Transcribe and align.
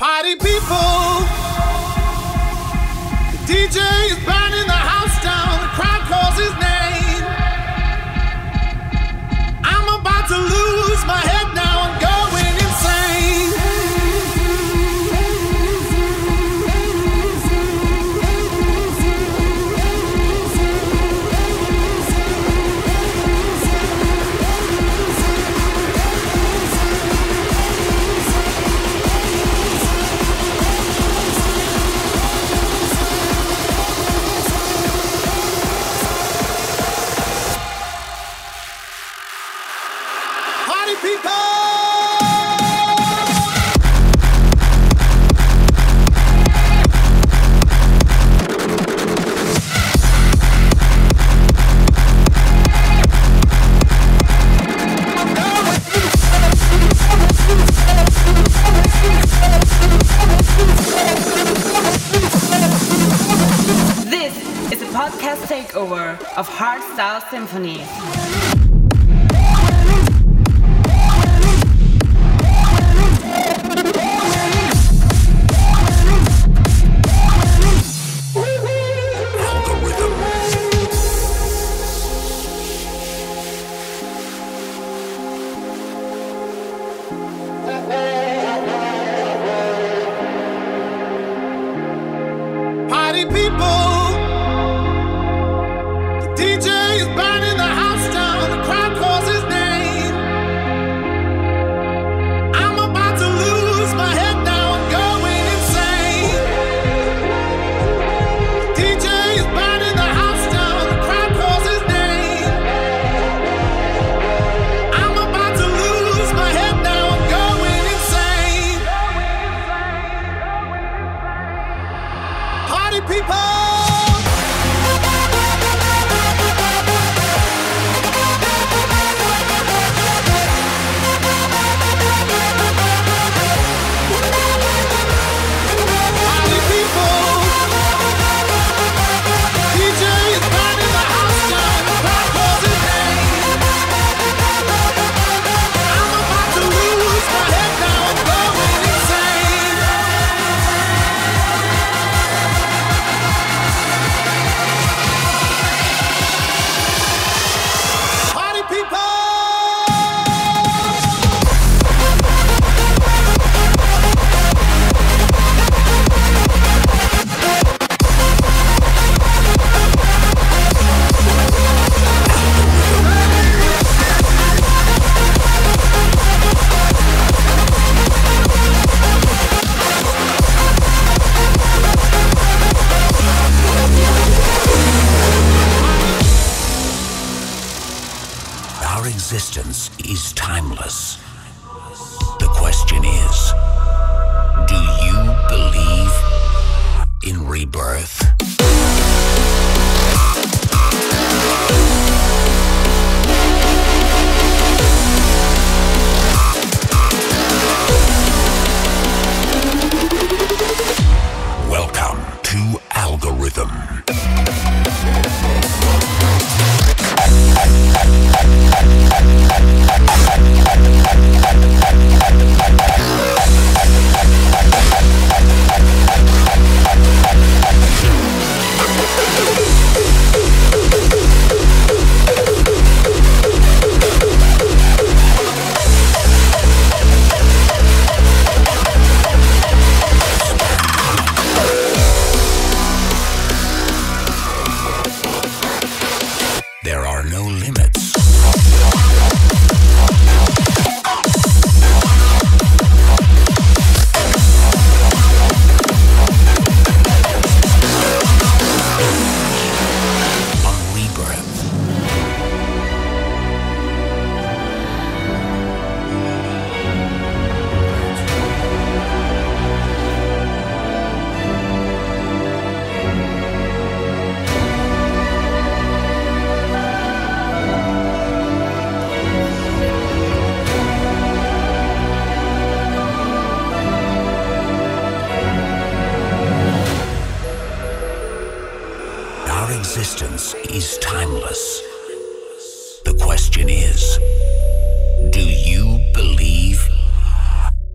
Party 0.00 0.34
people. 0.34 1.26
The 3.32 3.38
DJ 3.46 3.76
is 4.10 4.24
burning 4.24 4.39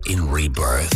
in 0.08 0.30
Rebirth. 0.30 0.92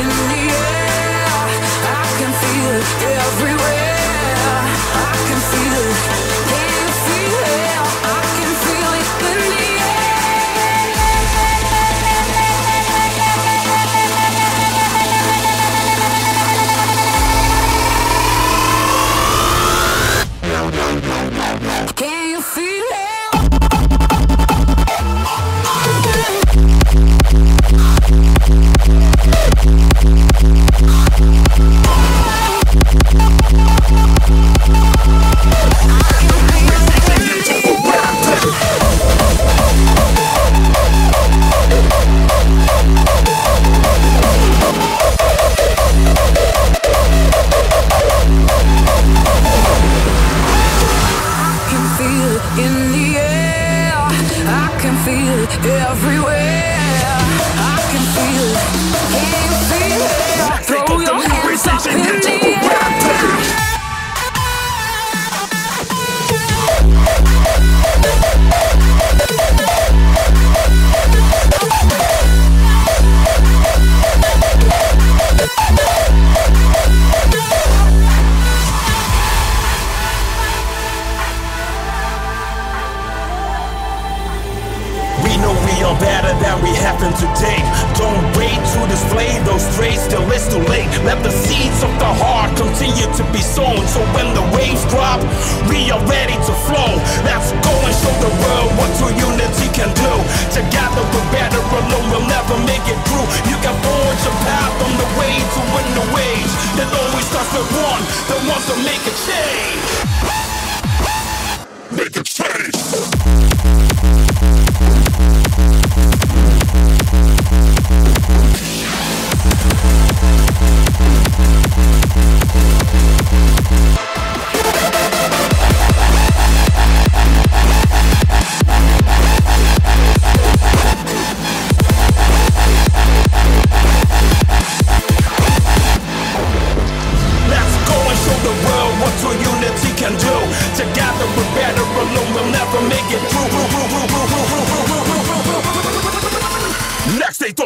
in 0.00 0.08
the 0.30 0.42
air. 0.52 1.26
I 1.94 2.04
can 2.18 2.32
feel 2.42 2.70
it 2.80 2.88
everywhere. 3.16 3.85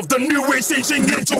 of 0.00 0.08
the 0.08 0.18
new 0.18 0.42
age 0.54 0.72
aging 0.72 1.04
into 1.12 1.39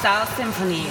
Style 0.00 0.26
Symphony. 0.36 0.84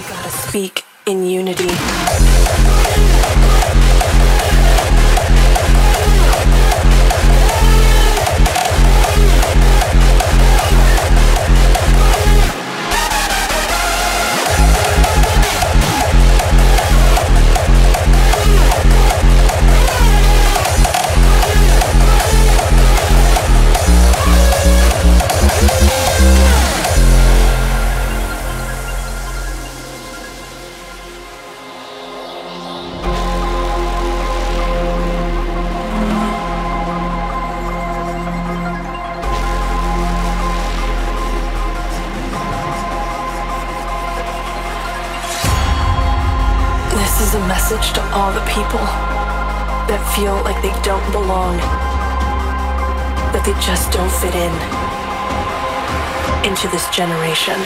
Unity 57.46 57.62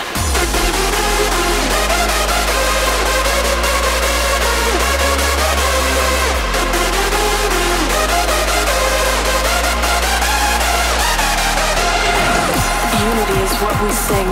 is 13.40 13.56
what 13.56 13.72
we 13.80 13.90
sing, 13.90 14.28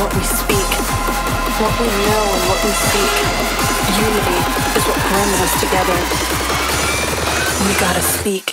what 0.00 0.10
we 0.12 0.24
speak, 0.24 0.66
what 1.62 1.70
we 1.78 1.86
know 1.86 2.26
and 2.34 2.42
what 2.50 2.58
we 2.64 2.72
seek. 2.90 3.12
Unity 4.02 4.38
is 4.74 4.82
what 4.82 4.98
brings 5.12 5.38
us 5.46 5.54
together. 5.60 5.98
We 7.68 7.72
gotta 7.78 8.02
speak. 8.02 8.45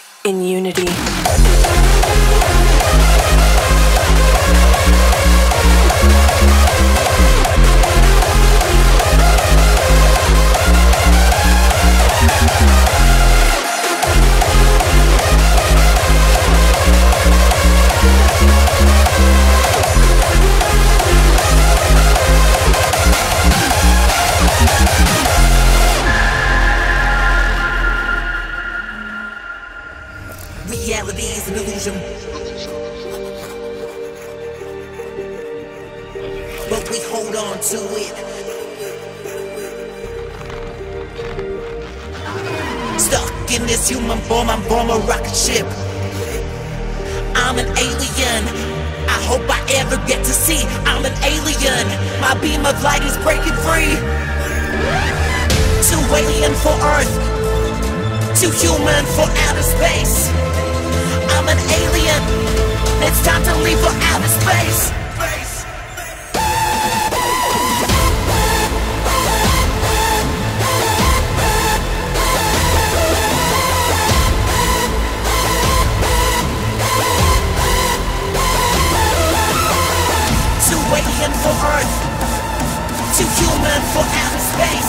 Human 83.38 83.82
for 83.94 84.04
outer 84.04 84.40
space. 84.40 84.83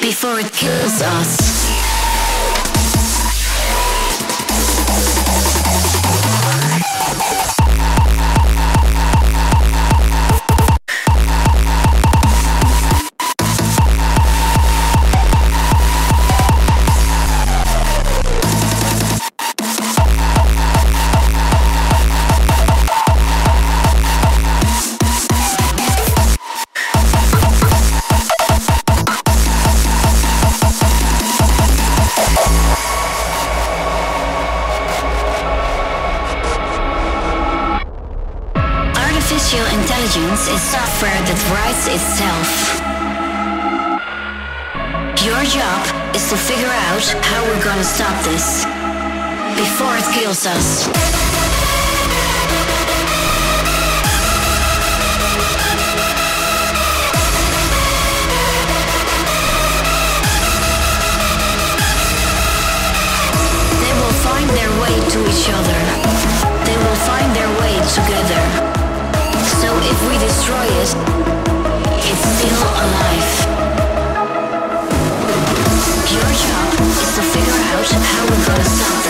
Before 0.00 0.40
it 0.40 0.50
kills 0.52 1.02
us. 1.02 1.43
to 47.84 47.90
stop 47.90 48.24
this 48.24 48.64
before 49.56 49.94
it 49.96 50.06
kills 50.14 50.46
us. 50.46 50.86
They 63.80 63.92
will 64.00 64.16
find 64.24 64.48
their 64.50 64.72
way 64.80 64.96
to 65.12 65.18
each 65.28 65.48
other. 65.52 65.80
They 66.64 66.76
will 66.84 67.00
find 67.04 67.28
their 67.36 67.50
way 67.60 67.74
together. 67.96 68.44
So 69.60 69.68
if 69.90 69.98
we 70.08 70.14
destroy 70.24 70.66
it, 70.80 70.90
it's 72.08 72.24
still 72.38 72.62
alive. 72.84 73.43
how 78.02 78.24
we're 78.24 78.46
gonna 78.46 78.64
stop. 78.64 79.03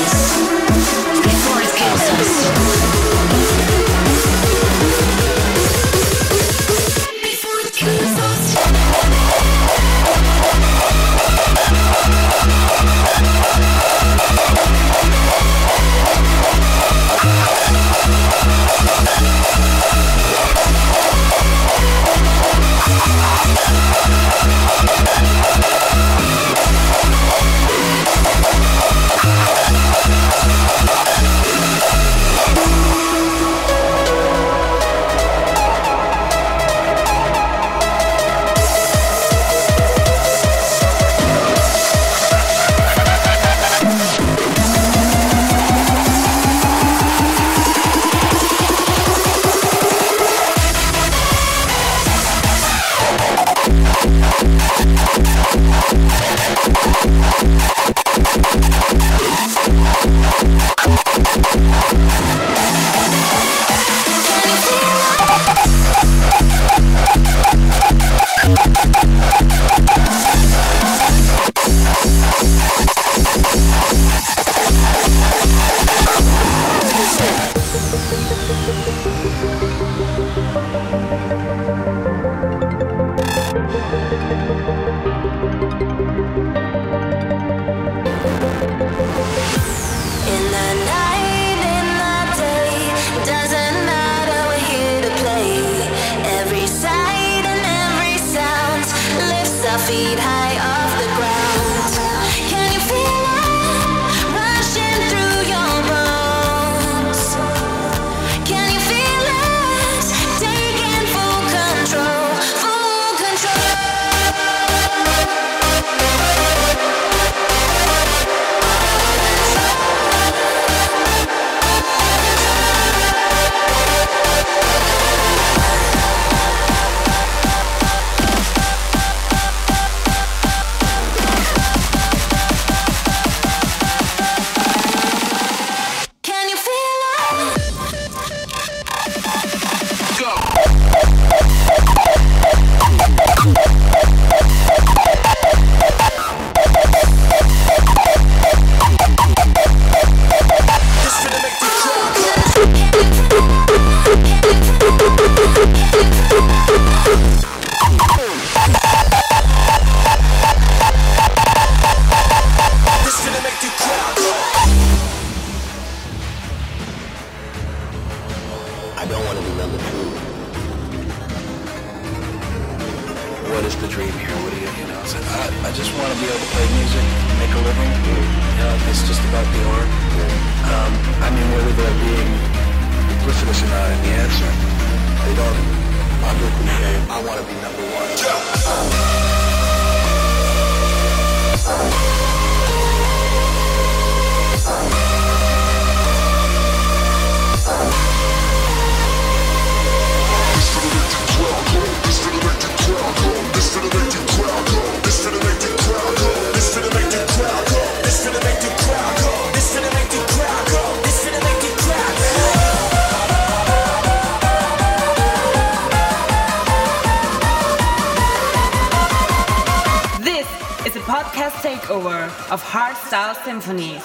Takeover 222.04 222.26
of 222.50 222.62
hardstyle 222.62 223.34
symphonies. 223.44 224.02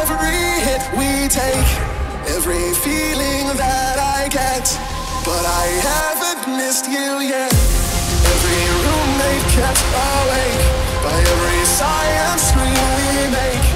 every 0.00 0.42
hit 0.66 0.82
we 0.98 1.28
take, 1.28 1.70
every 2.36 2.74
feeling 2.84 3.46
that 3.56 3.98
I 3.98 4.28
get. 4.28 4.66
But 5.24 5.44
I 5.44 5.66
haven't 5.90 6.56
missed 6.56 6.86
you 6.86 7.20
yet. 7.20 7.52
Every 8.32 8.62
roommate 8.84 9.46
kept 9.56 9.82
awake 10.10 10.62
by 11.04 11.16
every 11.32 11.62
science 11.64 12.42
scream 12.50 12.86
we 12.98 13.10
make. 13.38 13.66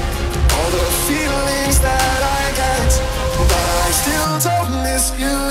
All 0.56 0.70
the 0.70 0.88
feelings 1.08 1.78
that 1.80 2.20
I 2.22 2.42
get, 2.62 2.90
but 3.50 3.66
I 3.86 3.90
still 3.90 4.32
don't 4.48 4.82
miss 4.82 5.12
you. 5.18 5.43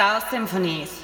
Stahl 0.00 0.22
Symphonies. 0.30 0.99